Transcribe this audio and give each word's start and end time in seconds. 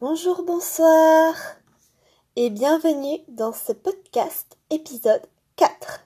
Bonjour, 0.00 0.42
bonsoir 0.44 1.34
et 2.34 2.48
bienvenue 2.48 3.18
dans 3.28 3.52
ce 3.52 3.74
podcast 3.74 4.56
épisode 4.70 5.20
4. 5.56 6.00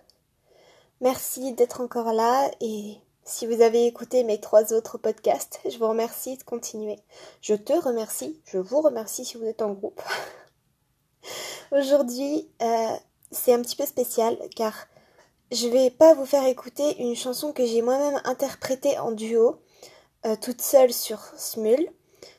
Merci 1.01 1.53
d'être 1.53 1.81
encore 1.81 2.13
là 2.13 2.51
et 2.61 2.97
si 3.23 3.47
vous 3.47 3.63
avez 3.63 3.87
écouté 3.87 4.25
mes 4.25 4.41
trois 4.41 4.73
autres 4.73 4.99
podcasts, 4.99 5.61
je 5.65 5.79
vous 5.79 5.87
remercie 5.87 6.37
de 6.37 6.43
continuer. 6.43 6.99
Je 7.41 7.55
te 7.55 7.73
remercie, 7.73 8.41
je 8.47 8.59
vous 8.59 8.81
remercie 8.81 9.25
si 9.25 9.37
vous 9.37 9.45
êtes 9.45 9.63
en 9.63 9.71
groupe. 9.71 10.03
Aujourd'hui, 11.71 12.49
euh, 12.63 12.97
c'est 13.31 13.55
un 13.55 13.63
petit 13.63 13.77
peu 13.77 13.87
spécial 13.87 14.37
car 14.57 14.75
je 15.53 15.69
vais 15.69 15.91
pas 15.91 16.15
vous 16.15 16.27
faire 16.27 16.47
écouter 16.47 17.01
une 17.01 17.15
chanson 17.15 17.53
que 17.53 17.65
j'ai 17.65 17.81
moi-même 17.81 18.21
interprétée 18.25 18.99
en 18.99 19.13
duo, 19.13 19.63
euh, 20.27 20.35
toute 20.35 20.63
seule 20.63 20.93
sur 20.93 21.21
Smule 21.37 21.93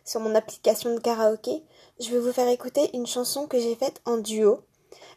sur 0.03 0.19
mon 0.19 0.35
application 0.35 0.93
de 0.93 0.99
karaoké, 0.99 1.63
je 1.99 2.09
vais 2.11 2.19
vous 2.19 2.31
faire 2.31 2.47
écouter 2.49 2.89
une 2.95 3.07
chanson 3.07 3.47
que 3.47 3.59
j'ai 3.59 3.75
faite 3.75 4.01
en 4.05 4.17
duo 4.17 4.61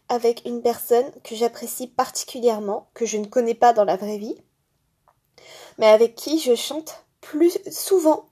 avec 0.08 0.42
une 0.46 0.62
personne 0.62 1.10
que 1.22 1.34
j'apprécie 1.34 1.86
particulièrement, 1.86 2.88
que 2.94 3.06
je 3.06 3.18
ne 3.18 3.26
connais 3.26 3.54
pas 3.54 3.72
dans 3.72 3.84
la 3.84 3.96
vraie 3.96 4.18
vie, 4.18 4.36
mais 5.78 5.86
avec 5.86 6.14
qui 6.14 6.38
je 6.38 6.54
chante 6.54 7.04
plus 7.20 7.58
souvent. 7.70 8.26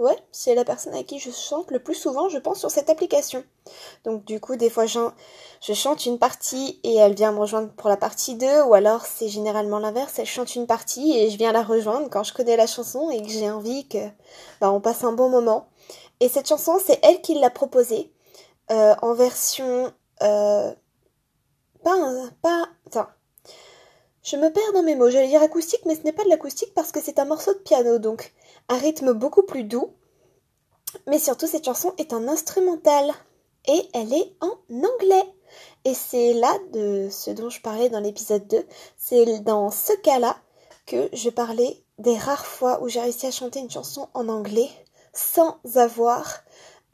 Ouais, 0.00 0.16
c'est 0.32 0.54
la 0.54 0.64
personne 0.64 0.94
avec 0.94 1.08
qui 1.08 1.18
je 1.18 1.30
chante 1.30 1.70
le 1.70 1.78
plus 1.78 1.94
souvent, 1.94 2.30
je 2.30 2.38
pense, 2.38 2.58
sur 2.58 2.70
cette 2.70 2.88
application. 2.88 3.44
Donc 4.04 4.24
du 4.24 4.40
coup, 4.40 4.56
des 4.56 4.70
fois, 4.70 4.86
je 4.86 5.74
chante 5.74 6.06
une 6.06 6.18
partie 6.18 6.80
et 6.84 6.94
elle 6.94 7.12
vient 7.12 7.32
me 7.32 7.38
rejoindre 7.38 7.70
pour 7.74 7.90
la 7.90 7.98
partie 7.98 8.34
2, 8.34 8.62
ou 8.62 8.72
alors 8.72 9.04
c'est 9.04 9.28
généralement 9.28 9.78
l'inverse, 9.78 10.18
elle 10.18 10.24
chante 10.24 10.54
une 10.56 10.66
partie 10.66 11.18
et 11.18 11.28
je 11.28 11.36
viens 11.36 11.52
la 11.52 11.62
rejoindre 11.62 12.08
quand 12.08 12.22
je 12.22 12.32
connais 12.32 12.56
la 12.56 12.66
chanson 12.66 13.10
et 13.10 13.20
que 13.20 13.28
j'ai 13.28 13.50
envie 13.50 13.88
que 13.88 13.98
bah, 14.62 14.72
on 14.72 14.80
passe 14.80 15.04
un 15.04 15.12
bon 15.12 15.28
moment. 15.28 15.68
Et 16.20 16.30
cette 16.30 16.48
chanson, 16.48 16.78
c'est 16.82 16.98
elle 17.02 17.20
qui 17.20 17.34
l'a 17.34 17.50
proposée 17.50 18.10
euh, 18.70 18.94
en 19.02 19.12
version 19.12 19.92
euh, 20.22 20.72
pas. 21.82 23.10
Je 24.30 24.36
me 24.36 24.52
perds 24.52 24.72
dans 24.74 24.84
mes 24.84 24.94
mots. 24.94 25.10
J'allais 25.10 25.26
dire 25.26 25.42
acoustique, 25.42 25.84
mais 25.86 25.96
ce 25.96 26.02
n'est 26.02 26.12
pas 26.12 26.22
de 26.22 26.28
l'acoustique 26.28 26.72
parce 26.72 26.92
que 26.92 27.00
c'est 27.00 27.18
un 27.18 27.24
morceau 27.24 27.52
de 27.52 27.58
piano, 27.58 27.98
donc 27.98 28.32
un 28.68 28.78
rythme 28.78 29.12
beaucoup 29.12 29.42
plus 29.42 29.64
doux. 29.64 29.92
Mais 31.08 31.18
surtout, 31.18 31.48
cette 31.48 31.64
chanson 31.64 31.94
est 31.98 32.12
un 32.12 32.28
instrumental 32.28 33.10
et 33.66 33.88
elle 33.92 34.12
est 34.12 34.32
en 34.40 34.52
anglais. 34.70 35.24
Et 35.84 35.94
c'est 35.94 36.34
là 36.34 36.56
de 36.72 37.08
ce 37.10 37.32
dont 37.32 37.50
je 37.50 37.60
parlais 37.60 37.88
dans 37.88 37.98
l'épisode 37.98 38.46
2. 38.46 38.64
C'est 38.96 39.40
dans 39.40 39.72
ce 39.72 39.94
cas-là 39.94 40.36
que 40.86 41.08
je 41.12 41.30
parlais 41.30 41.82
des 41.98 42.16
rares 42.16 42.46
fois 42.46 42.80
où 42.82 42.88
j'ai 42.88 43.00
réussi 43.00 43.26
à 43.26 43.32
chanter 43.32 43.58
une 43.58 43.70
chanson 43.70 44.08
en 44.14 44.28
anglais 44.28 44.70
sans 45.12 45.58
avoir 45.74 46.44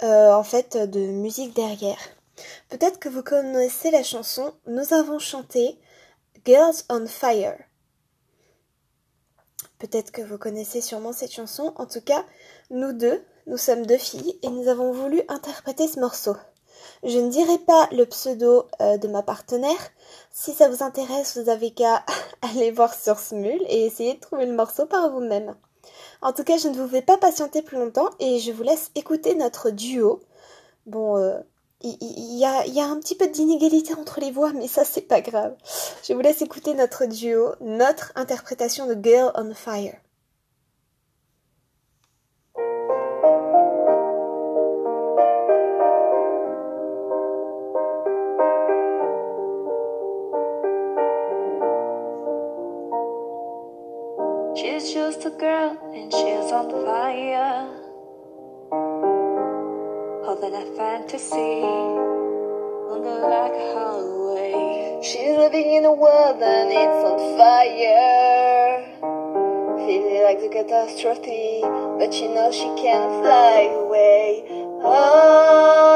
euh, 0.02 0.32
en 0.32 0.42
fait 0.42 0.78
de 0.78 1.00
musique 1.00 1.54
derrière. 1.54 1.98
Peut-être 2.70 2.98
que 2.98 3.10
vous 3.10 3.22
connaissez 3.22 3.90
la 3.90 4.02
chanson 4.02 4.54
Nous 4.66 4.94
avons 4.94 5.18
chanté 5.18 5.78
Girls 6.46 6.84
on 6.88 7.08
Fire. 7.08 7.58
Peut-être 9.80 10.12
que 10.12 10.22
vous 10.22 10.38
connaissez 10.38 10.80
sûrement 10.80 11.12
cette 11.12 11.32
chanson. 11.32 11.72
En 11.74 11.86
tout 11.86 12.00
cas, 12.00 12.24
nous 12.70 12.92
deux, 12.92 13.20
nous 13.48 13.56
sommes 13.56 13.84
deux 13.84 13.98
filles 13.98 14.38
et 14.44 14.48
nous 14.48 14.68
avons 14.68 14.92
voulu 14.92 15.22
interpréter 15.26 15.88
ce 15.88 15.98
morceau. 15.98 16.36
Je 17.02 17.18
ne 17.18 17.30
dirai 17.30 17.58
pas 17.58 17.88
le 17.90 18.06
pseudo 18.06 18.68
euh, 18.80 18.96
de 18.96 19.08
ma 19.08 19.24
partenaire. 19.24 19.90
Si 20.30 20.52
ça 20.52 20.68
vous 20.68 20.84
intéresse, 20.84 21.36
vous 21.36 21.48
avez 21.48 21.72
qu'à 21.72 22.04
aller 22.42 22.70
voir 22.70 22.94
sur 22.94 23.18
Smule 23.18 23.64
et 23.68 23.84
essayer 23.84 24.14
de 24.14 24.20
trouver 24.20 24.46
le 24.46 24.54
morceau 24.54 24.86
par 24.86 25.10
vous-même. 25.10 25.56
En 26.22 26.32
tout 26.32 26.44
cas, 26.44 26.58
je 26.58 26.68
ne 26.68 26.76
vous 26.76 26.86
fais 26.86 27.02
pas 27.02 27.18
patienter 27.18 27.60
plus 27.60 27.76
longtemps 27.76 28.10
et 28.20 28.38
je 28.38 28.52
vous 28.52 28.62
laisse 28.62 28.92
écouter 28.94 29.34
notre 29.34 29.70
duo. 29.70 30.20
Bon, 30.86 31.16
euh, 31.16 31.40
il 31.82 32.38
y, 32.38 32.44
a, 32.44 32.84
un 32.84 32.98
petit 32.98 33.14
peu 33.14 33.28
d'inégalité 33.28 33.94
entre 33.94 34.20
les 34.20 34.30
voix, 34.30 34.52
mais 34.52 34.68
ça 34.68 34.84
c'est 34.84 35.02
pas 35.02 35.20
grave. 35.20 35.54
Je 36.02 36.14
vous 36.14 36.20
laisse 36.20 36.42
écouter 36.42 36.74
notre 36.74 37.06
duo, 37.06 37.52
notre 37.60 38.12
interprétation 38.16 38.86
de 38.86 38.96
Girl 39.02 39.30
on 39.34 39.54
Fire. 39.54 39.96
She's 54.56 54.92
just 54.94 55.26
a 55.26 55.30
girl 55.30 55.76
and 55.92 56.10
she's 56.10 56.50
on 56.50 56.70
fire. 56.70 57.68
Holding 60.38 60.54
a 60.54 60.76
fantasy, 60.76 61.62
looking 62.90 63.22
like 63.22 63.52
a 63.52 63.72
hallway. 63.72 65.00
She's 65.02 65.34
living 65.34 65.72
in 65.76 65.86
a 65.86 65.92
world 65.94 66.42
and 66.42 66.70
it's 66.70 67.04
on 67.08 67.18
fire. 67.38 68.84
Feeling 69.86 70.22
like 70.24 70.40
the 70.40 70.50
catastrophe, 70.50 71.60
but 71.62 72.12
she 72.12 72.28
knows 72.28 72.54
she 72.54 72.68
can't 72.76 73.22
fly 73.22 73.70
away. 73.80 74.44
Oh, 74.84 75.95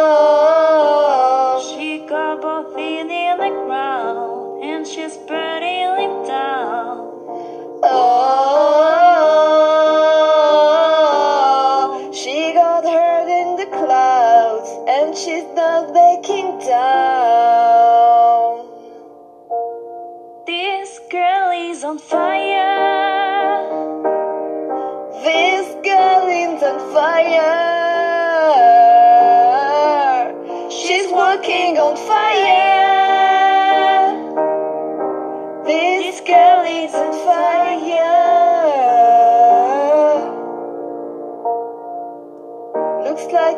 she's 15.24 15.44
not 15.54 15.92
backing 15.92 16.58
down. 16.66 18.66
This 20.46 20.98
girl 21.10 21.50
is 21.52 21.84
on 21.84 21.98
fire. 21.98 23.68
This 25.22 25.74
girl 25.84 26.28
is 26.28 26.62
on 26.62 26.78
fire. 26.94 27.50
She's 30.70 31.10
walking 31.12 31.78
on 31.78 31.96
fire. 31.96 32.59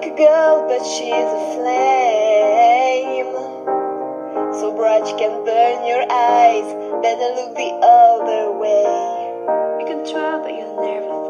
Like 0.02 0.12
a 0.12 0.16
girl, 0.16 0.66
but 0.68 0.84
she's 0.84 1.12
a 1.12 1.54
flame. 1.54 3.30
So 4.58 4.74
bright 4.74 5.06
you 5.06 5.16
can 5.16 5.44
burn 5.44 5.86
your 5.86 6.04
eyes. 6.10 6.66
Better 7.02 7.34
look 7.36 7.54
the 7.54 7.70
other 7.82 8.50
way. 8.58 8.82
You 9.80 9.86
can 9.86 10.04
try, 10.10 10.38
but 10.42 10.52
you'll 10.52 10.80
never 10.80 11.22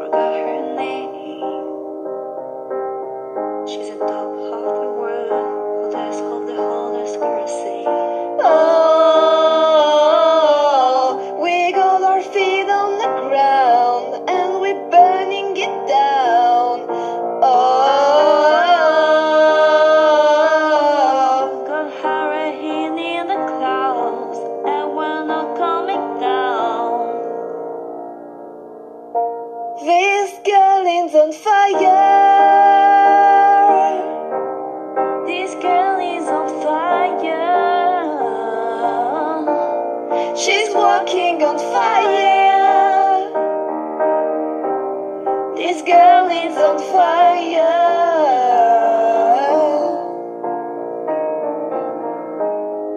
She's 40.45 40.75
walking 40.75 41.41
on 41.45 41.57
fire. 41.57 43.31
This 45.55 45.83
girl 45.83 46.27
is 46.31 46.57
on 46.59 46.79
fire. 46.91 47.61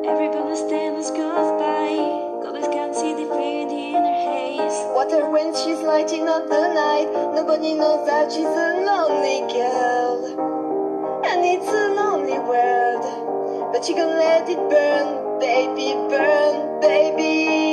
Everybody 0.08 0.56
stands 0.56 1.12
goodbye. 1.12 2.42
Goddess 2.42 2.68
can 2.70 2.96
see 2.96 3.14
the 3.14 3.30
fade 3.36 3.70
in 3.70 3.94
her 3.94 4.22
haze. 4.26 4.82
Water 4.96 5.30
when 5.30 5.54
she's 5.54 5.82
lighting 5.82 6.28
up 6.28 6.50
the 6.50 6.74
night. 6.74 7.12
Nobody 7.36 7.76
knows 7.76 8.08
that 8.08 8.32
she's 8.32 8.46
a 8.46 8.84
lonely 8.90 9.42
girl. 9.54 11.22
And 11.28 11.46
it's 11.46 11.68
a 11.70 11.94
lonely 11.94 12.40
world. 12.40 13.72
But 13.72 13.88
you 13.88 13.94
can 13.94 14.18
let 14.18 14.50
it 14.50 14.58
burn, 14.72 15.25
baby, 15.40 15.94
burn, 16.10 16.82
baby. 16.82 17.65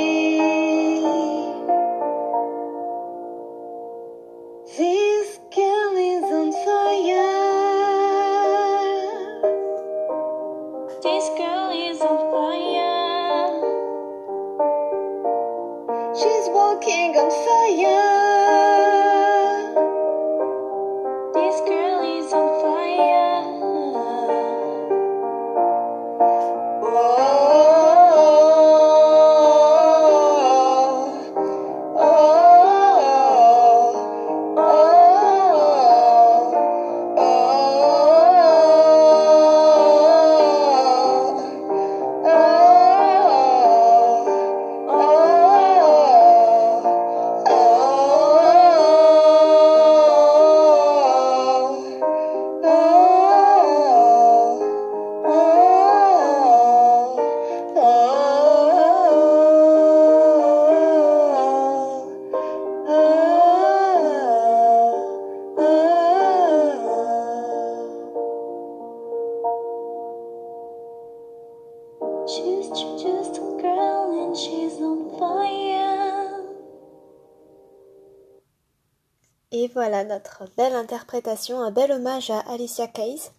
Et 79.55 79.67
voilà 79.67 80.03
notre 80.03 80.45
belle 80.57 80.73
interprétation, 80.73 81.61
un 81.61 81.69
bel 81.69 81.91
hommage 81.91 82.31
à 82.31 82.39
Alicia 82.39 82.87
Keys. 82.87 83.29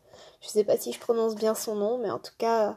Je 0.41 0.49
sais 0.49 0.63
pas 0.63 0.77
si 0.77 0.93
je 0.93 1.01
prononce 1.01 1.35
bien 1.35 1.57
son 1.57 1.75
nom, 1.75 1.99
mais 1.99 2.11
en 2.13 2.21
tout 2.21 2.33
cas, 2.39 2.77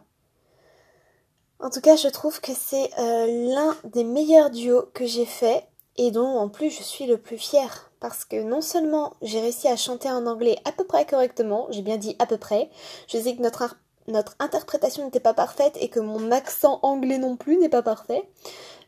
en 1.60 1.70
tout 1.70 1.80
cas, 1.80 1.96
je 1.96 2.08
trouve 2.08 2.42
que 2.42 2.54
c'est 2.56 2.90
euh, 2.98 3.54
l'un 3.54 3.76
des 3.84 4.04
meilleurs 4.04 4.50
duos 4.50 4.90
que 4.96 5.06
j'ai 5.06 5.28
fait 5.28 5.68
et 5.98 6.10
dont 6.10 6.26
en 6.26 6.50
plus 6.50 6.72
je 6.72 6.82
suis 6.82 7.06
le 7.06 7.20
plus 7.20 7.38
fière 7.38 7.92
parce 8.00 8.26
que 8.26 8.42
non 8.42 8.62
seulement 8.62 9.14
j'ai 9.22 9.40
réussi 9.40 9.68
à 9.68 9.76
chanter 9.76 10.10
en 10.10 10.26
anglais 10.26 10.58
à 10.66 10.72
peu 10.72 10.84
près 10.84 11.06
correctement, 11.06 11.68
j'ai 11.70 11.84
bien 11.84 11.98
dit 11.98 12.16
à 12.18 12.26
peu 12.26 12.38
près, 12.38 12.72
je 13.08 13.20
sais 13.20 13.36
que 13.36 13.42
notre 13.42 14.36
interprétation 14.40 15.06
n'était 15.06 15.20
pas 15.20 15.36
parfaite 15.36 15.78
et 15.80 15.90
que 15.90 16.00
mon 16.00 16.32
accent 16.32 16.80
anglais 16.82 17.20
non 17.20 17.36
plus 17.36 17.58
n'est 17.58 17.70
pas 17.70 17.84
parfait. 17.84 18.28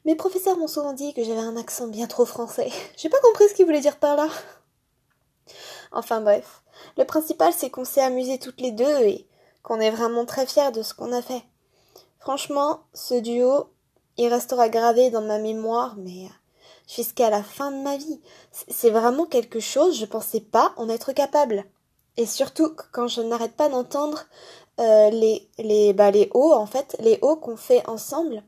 Mes 0.06 0.16
professeurs 0.16 0.57
m'ont 0.57 0.68
souvent 0.68 0.94
dit 0.94 1.13
que 1.13 1.24
j'avais 1.24 1.40
un 1.40 1.57
accent 1.57 1.88
bien 1.88 2.07
trop 2.07 2.25
français. 2.25 2.72
J'ai 2.98 3.10
pas 3.10 3.19
compris 3.22 3.48
ce 3.50 3.54
qu'ils 3.54 3.66
voulaient 3.66 3.81
dire 3.81 3.98
par 3.98 4.16
là. 4.16 4.28
Enfin 5.92 6.22
bref, 6.22 6.62
le 6.98 7.06
principal 7.06 7.51
c'est 7.54 7.69
qu'on 7.69 7.86
s'est 7.86 8.01
amusés 8.01 8.38
toutes 8.38 8.62
les 8.62 8.72
deux 8.72 9.00
et 9.00 9.28
qu'on 9.63 9.80
est 9.80 9.92
vraiment 9.92 10.25
très 10.25 10.46
fiers 10.46 10.72
de 10.72 10.84
ce 10.84 10.94
qu'on 10.94 11.12
a 11.12 11.22
fait. 11.22 11.44
Franchement, 12.19 12.81
ce 12.94 13.16
duo, 13.16 13.69
il 14.18 14.28
restera 14.28 14.69
gravé 14.69 15.10
dans 15.10 15.22
ma 15.22 15.40
mémoire, 15.40 15.96
mais 15.98 16.25
euh, 16.25 16.30
jusqu'à 16.88 17.30
la 17.30 17.44
fin 17.44 17.72
de 17.72 17.81
ma 17.81 17.98
vie. 17.98 18.19
C'est 18.52 18.90
vraiment 18.90 19.25
quelque 19.25 19.60
chose, 19.60 19.98
je 19.98 20.06
pensais 20.06 20.42
pas 20.42 20.74
en 20.78 20.90
être 20.90 21.13
capable. 21.13 21.63
Et 22.18 22.25
surtout 22.25 22.75
quand 22.92 23.07
je 23.07 23.22
n'arrête 23.22 23.56
pas 23.56 23.69
d'entendre 23.69 24.25
euh, 24.80 25.10
les, 25.10 25.48
les, 25.57 25.94
bah, 25.94 26.12
les 26.12 26.30
hauts, 26.34 26.54
en 26.54 26.66
fait, 26.66 26.98
les 27.00 27.19
hauts 27.22 27.38
qu'on 27.38 27.56
fait 27.56 27.88
ensemble, 27.88 28.44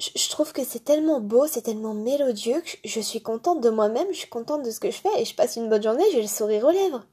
je, 0.00 0.30
trouve 0.30 0.52
que 0.52 0.64
c'est 0.64 0.84
tellement 0.84 1.20
beau, 1.20 1.46
c'est 1.46 1.62
tellement 1.62 1.94
mélodieux 1.94 2.60
que 2.60 2.70
je 2.84 3.00
suis 3.00 3.22
contente 3.22 3.60
de 3.60 3.70
moi-même, 3.70 4.08
je 4.10 4.18
suis 4.18 4.28
contente 4.28 4.62
de 4.62 4.70
ce 4.70 4.80
que 4.80 4.90
je 4.90 4.98
fais 4.98 5.20
et 5.20 5.24
je 5.24 5.34
passe 5.34 5.56
une 5.56 5.68
bonne 5.68 5.82
journée, 5.82 6.04
j'ai 6.12 6.22
le 6.22 6.28
sourire 6.28 6.64
aux 6.64 6.70
lèvres. 6.70 7.04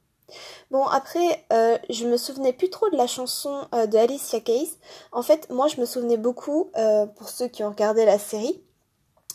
Bon, 0.70 0.84
après, 0.84 1.44
euh, 1.52 1.78
je 1.88 2.06
me 2.06 2.16
souvenais 2.16 2.52
plus 2.52 2.68
trop 2.68 2.90
de 2.90 2.96
la 2.96 3.06
chanson 3.06 3.66
euh, 3.74 3.86
de 3.86 3.96
Alicia 3.96 4.40
Keys. 4.40 4.70
En 5.12 5.22
fait, 5.22 5.48
moi, 5.50 5.68
je 5.68 5.80
me 5.80 5.86
souvenais 5.86 6.18
beaucoup, 6.18 6.70
pour 7.16 7.28
ceux 7.28 7.48
qui 7.48 7.62
ont 7.64 7.70
regardé 7.70 8.04
la 8.04 8.18
série, 8.18 8.62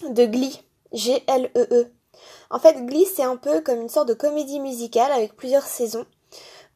de 0.10 0.26
Glee. 0.26 0.62
G-L-E-E. 0.92 1.68
-E. 1.72 1.88
En 2.52 2.60
fait, 2.60 2.86
Glee, 2.86 3.06
c'est 3.06 3.24
un 3.24 3.38
peu 3.38 3.62
comme 3.62 3.82
une 3.82 3.90
sorte 3.90 4.08
de 4.08 4.14
comédie 4.14 4.60
musicale 4.60 5.12
avec 5.12 5.36
plusieurs 5.36 5.66
saisons 5.66 6.06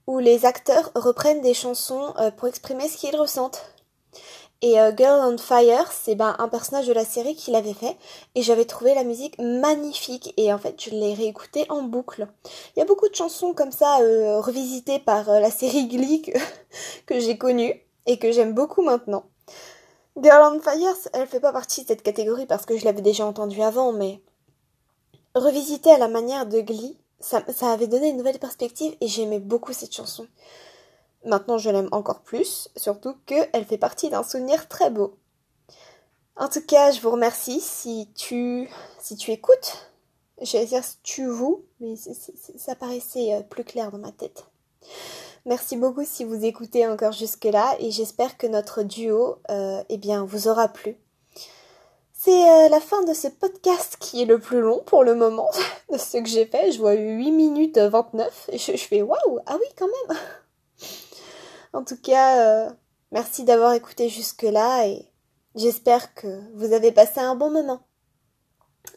où 0.07 0.19
les 0.19 0.45
acteurs 0.45 0.91
reprennent 0.95 1.41
des 1.41 1.53
chansons 1.53 2.13
euh, 2.17 2.31
pour 2.31 2.47
exprimer 2.47 2.87
ce 2.87 2.97
qu'ils 2.97 3.15
ressentent. 3.15 3.73
Et 4.63 4.79
euh, 4.79 4.91
Girl 4.95 5.19
on 5.21 5.37
Fire, 5.37 5.91
c'est 5.91 6.15
ben, 6.15 6.35
un 6.39 6.47
personnage 6.47 6.87
de 6.87 6.93
la 6.93 7.05
série 7.05 7.35
qui 7.35 7.51
l'avait 7.51 7.75
fait 7.75 7.95
et 8.33 8.41
j'avais 8.41 8.65
trouvé 8.65 8.95
la 8.95 9.03
musique 9.03 9.37
magnifique 9.37 10.33
et 10.35 10.51
en 10.51 10.57
fait 10.57 10.81
je 10.83 10.89
l'ai 10.89 11.13
réécoutée 11.13 11.67
en 11.69 11.83
boucle. 11.83 12.27
Il 12.75 12.79
y 12.79 12.81
a 12.81 12.85
beaucoup 12.85 13.07
de 13.07 13.13
chansons 13.13 13.53
comme 13.53 13.71
ça 13.71 13.99
euh, 14.01 14.39
revisitées 14.41 14.97
par 14.97 15.29
la 15.29 15.51
série 15.51 15.87
Glee 15.87 16.23
que, 17.05 17.19
j'ai 17.19 17.37
connue 17.37 17.79
et 18.07 18.17
que 18.17 18.31
j'aime 18.31 18.53
beaucoup 18.53 18.81
maintenant. 18.81 19.25
Girl 20.19 20.55
on 20.55 20.59
Fire, 20.59 20.95
elle 21.13 21.27
fait 21.27 21.39
pas 21.39 21.53
partie 21.53 21.83
de 21.83 21.87
cette 21.89 22.01
catégorie 22.01 22.47
parce 22.47 22.65
que 22.65 22.77
je 22.77 22.85
l'avais 22.85 23.03
déjà 23.03 23.27
entendue 23.27 23.61
avant, 23.61 23.91
mais 23.91 24.21
revisiter 25.35 25.91
à 25.91 25.99
la 25.99 26.07
manière 26.07 26.47
de 26.47 26.61
Glee, 26.61 26.97
ça 27.19 27.43
avait 27.61 27.85
donné 27.85 28.09
une 28.09 28.17
nouvelle 28.17 28.39
perspective 28.39 28.95
et 29.01 29.07
j'aimais 29.07 29.39
beaucoup 29.39 29.73
cette 29.73 29.93
chanson. 29.93 30.25
Maintenant, 31.25 31.57
je 31.57 31.69
l'aime 31.69 31.89
encore 31.91 32.21
plus, 32.21 32.69
surtout 32.75 33.15
qu'elle 33.25 33.65
fait 33.65 33.77
partie 33.77 34.09
d'un 34.09 34.23
souvenir 34.23 34.67
très 34.67 34.89
beau. 34.89 35.17
En 36.35 36.49
tout 36.49 36.61
cas, 36.61 36.91
je 36.91 37.01
vous 37.01 37.09
remercie 37.09 37.59
si 37.59 38.09
tu, 38.15 38.69
si 38.99 39.15
tu 39.15 39.31
écoutes. 39.31 39.89
J'allais 40.41 40.67
dire 40.67 40.83
tu 41.01 41.25
vous, 41.25 41.65
mais 41.79 41.95
ça 41.95 42.75
paraissait 42.75 43.33
euh, 43.33 43.41
plus 43.41 43.63
clair 43.63 43.91
dans 43.91 43.97
ma 43.97 44.11
tête. 44.11 44.45
Merci 45.45 45.77
beaucoup 45.77 46.03
si 46.05 46.23
vous 46.23 46.45
écoutez 46.45 46.85
encore 46.85 47.11
jusque-là 47.11 47.75
et 47.79 47.89
j'espère 47.89 48.37
que 48.37 48.45
notre 48.45 48.83
duo 48.83 49.37
euh, 49.49 49.81
eh 49.89 49.97
bien, 49.97 50.25
vous 50.25 50.47
aura 50.47 50.67
plu. 50.67 50.97
C'est 52.13 52.49
euh, 52.49 52.69
la 52.69 52.79
fin 52.79 53.03
de 53.03 53.13
ce 53.13 53.27
podcast 53.27 53.97
qui 53.99 54.21
est 54.21 54.25
le 54.25 54.39
plus 54.39 54.61
long 54.61 54.83
pour 54.85 55.03
le 55.03 55.15
moment 55.15 55.49
de 55.91 55.97
ce 55.97 56.17
que 56.17 56.27
j'ai 56.27 56.45
fait. 56.45 56.71
Je 56.71 56.79
vois 56.79 56.93
8 56.93 57.31
minutes 57.31 57.79
29 57.79 58.49
et 58.51 58.57
je, 58.59 58.77
fais 58.77 59.01
waouh, 59.01 59.39
ah 59.47 59.57
oui 59.59 59.67
quand 59.75 59.87
même. 59.87 60.17
En 61.73 61.83
tout 61.83 61.97
cas, 61.97 62.39
euh, 62.39 62.69
merci 63.11 63.43
d'avoir 63.43 63.73
écouté 63.73 64.09
jusque-là 64.09 64.87
et 64.87 65.05
j'espère 65.55 66.13
que 66.13 66.41
vous 66.55 66.73
avez 66.73 66.91
passé 66.91 67.19
un 67.19 67.35
bon 67.35 67.51
moment. 67.51 67.81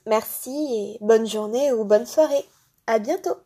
Merci 0.07 0.51
et 0.51 1.05
bonne 1.05 1.27
journée 1.27 1.73
ou 1.73 1.85
bonne 1.85 2.07
soirée. 2.07 2.45
À 2.87 2.99
bientôt. 2.99 3.37